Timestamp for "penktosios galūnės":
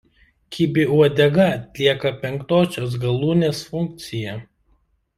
2.25-3.63